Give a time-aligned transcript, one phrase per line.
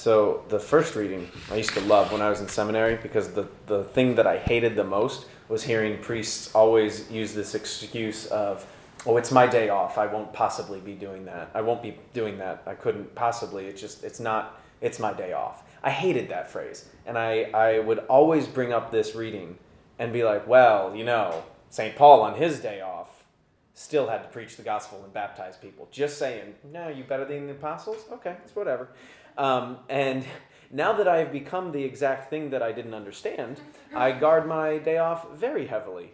[0.00, 3.46] So the first reading I used to love when I was in seminary because the,
[3.66, 8.64] the thing that I hated the most was hearing priests always use this excuse of,
[9.04, 9.98] oh, it's my day off.
[9.98, 11.50] I won't possibly be doing that.
[11.52, 12.62] I won't be doing that.
[12.64, 13.66] I couldn't possibly.
[13.66, 15.64] It's just, it's not, it's my day off.
[15.82, 16.88] I hated that phrase.
[17.04, 19.58] And I, I would always bring up this reading
[19.98, 21.94] and be like, well, you know, St.
[21.94, 23.26] Paul on his day off
[23.74, 25.88] still had to preach the gospel and baptize people.
[25.90, 28.04] Just saying, no, you better than the apostles?
[28.10, 28.88] Okay, it's whatever.
[29.36, 30.24] Um, and
[30.70, 33.60] now that I have become the exact thing that I didn't understand,
[33.94, 36.12] I guard my day off very heavily.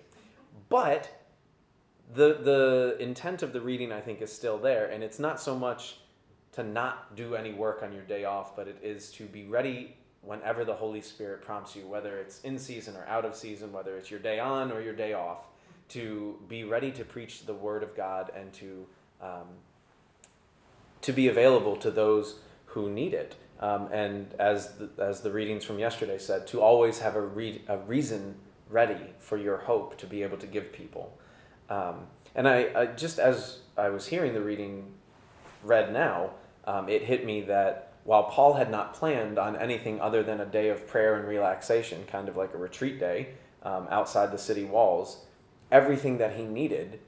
[0.68, 1.10] But
[2.14, 5.56] the the intent of the reading I think is still there, and it's not so
[5.56, 5.96] much
[6.52, 9.96] to not do any work on your day off, but it is to be ready
[10.22, 13.96] whenever the Holy Spirit prompts you, whether it's in season or out of season, whether
[13.96, 15.46] it's your day on or your day off,
[15.88, 18.86] to be ready to preach the Word of God and to
[19.20, 19.46] um,
[21.02, 23.36] to be available to those who need it.
[23.58, 27.62] Um, and as the, as the readings from yesterday said, to always have a, re-
[27.68, 28.36] a reason
[28.68, 31.16] ready for your hope to be able to give people.
[31.70, 34.92] Um, and I, I, just as I was hearing the reading
[35.62, 36.32] read now,
[36.66, 40.46] um, it hit me that while Paul had not planned on anything other than a
[40.46, 43.30] day of prayer and relaxation, kind of like a retreat day
[43.62, 45.24] um, outside the city walls,
[45.72, 47.00] everything that he needed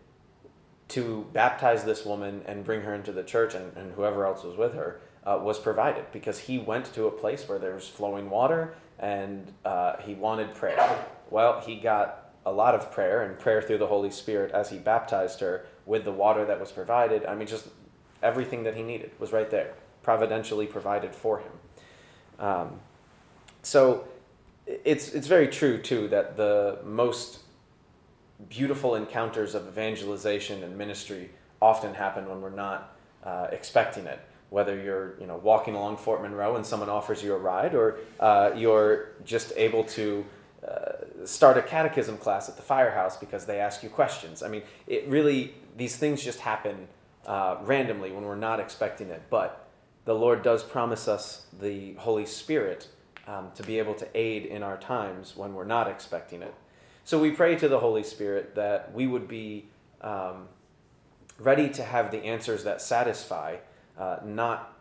[0.89, 4.56] to baptize this woman and bring her into the church and, and whoever else was
[4.56, 8.30] with her uh, was provided because he went to a place where there was flowing
[8.30, 11.05] water and uh, he wanted prayer.
[11.30, 14.78] Well, he got a lot of prayer and prayer through the Holy Spirit as he
[14.78, 17.25] baptized her with the water that was provided.
[17.27, 17.69] I mean, just
[18.22, 21.53] everything that he needed was right there, providentially provided for him.
[22.38, 22.80] Um,
[23.62, 24.08] so
[24.66, 27.41] it's, it's very true, too, that the most
[28.48, 34.80] beautiful encounters of evangelization and ministry often happen when we're not uh, expecting it whether
[34.80, 38.50] you're you know walking along Fort Monroe and someone offers you a ride, or uh,
[38.56, 40.24] you're just able to
[40.66, 44.42] uh, start a catechism class at the firehouse because they ask you questions.
[44.42, 46.88] I mean, it really these things just happen
[47.26, 49.22] uh, randomly when we're not expecting it.
[49.31, 49.69] But
[50.04, 52.88] the Lord does promise us the Holy Spirit
[53.26, 56.54] um, to be able to aid in our times when we're not expecting it.
[57.04, 59.66] So we pray to the Holy Spirit that we would be
[60.00, 60.48] um,
[61.38, 63.56] ready to have the answers that satisfy
[63.98, 64.75] uh, not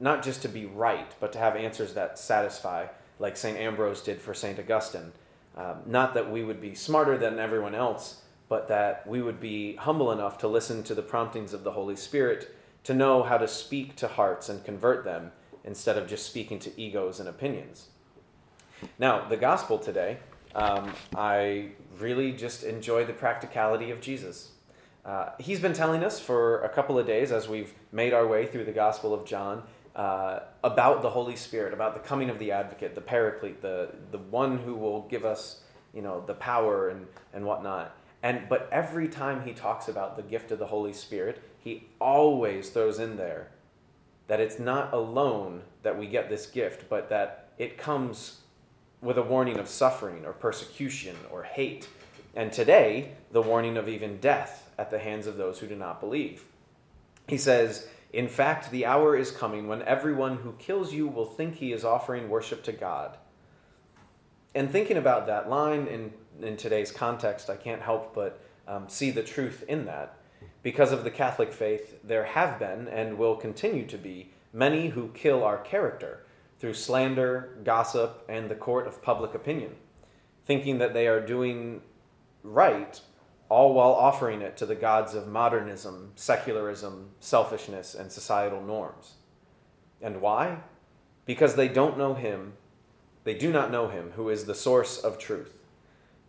[0.00, 2.86] not just to be right, but to have answers that satisfy,
[3.18, 3.58] like St.
[3.58, 4.58] Ambrose did for St.
[4.58, 5.12] Augustine.
[5.56, 9.74] Um, not that we would be smarter than everyone else, but that we would be
[9.74, 12.54] humble enough to listen to the promptings of the Holy Spirit,
[12.84, 15.32] to know how to speak to hearts and convert them
[15.64, 17.88] instead of just speaking to egos and opinions.
[18.98, 20.18] Now, the gospel today,
[20.54, 24.52] um, I really just enjoy the practicality of Jesus.
[25.08, 28.44] Uh, he's been telling us for a couple of days as we've made our way
[28.44, 29.62] through the Gospel of John
[29.96, 34.18] uh, about the Holy Spirit, about the coming of the Advocate, the Paraclete, the the
[34.18, 35.62] one who will give us,
[35.94, 37.96] you know, the power and and whatnot.
[38.22, 42.68] And but every time he talks about the gift of the Holy Spirit, he always
[42.68, 43.48] throws in there
[44.26, 48.40] that it's not alone that we get this gift, but that it comes
[49.00, 51.88] with a warning of suffering or persecution or hate.
[52.36, 56.00] And today, the warning of even death at the hands of those who do not
[56.00, 56.44] believe.
[57.26, 61.56] He says, In fact, the hour is coming when everyone who kills you will think
[61.56, 63.18] he is offering worship to God.
[64.54, 69.10] And thinking about that line in, in today's context, I can't help but um, see
[69.10, 70.14] the truth in that.
[70.62, 75.08] Because of the Catholic faith, there have been and will continue to be many who
[75.08, 76.24] kill our character
[76.58, 79.76] through slander, gossip, and the court of public opinion,
[80.44, 81.80] thinking that they are doing
[82.42, 83.00] right
[83.48, 89.14] all while offering it to the gods of modernism, secularism, selfishness, and societal norms.
[90.02, 90.58] And why?
[91.24, 92.54] Because they don't know Him,
[93.24, 95.54] they do not know Him who is the source of truth.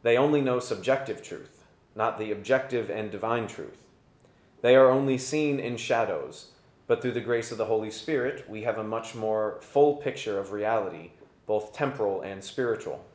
[0.02, 3.84] They only know subjective truth, not the objective and divine truth.
[4.62, 6.52] They are only seen in shadows,
[6.88, 10.40] but through the grace of the Holy Spirit, we have a much more full picture
[10.40, 11.12] of reality,
[11.46, 13.06] both temporal and spiritual.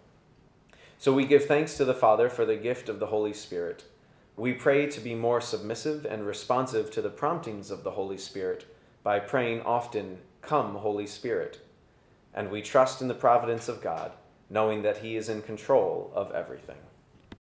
[0.98, 3.84] So we give thanks to the Father for the gift of the Holy Spirit
[4.36, 8.66] we pray to be more submissive and responsive to the promptings of the Holy Spirit
[9.02, 11.60] by praying often, Come, Holy Spirit.
[12.34, 14.12] And we trust in the providence of God,
[14.50, 16.78] knowing that He is in control of everything.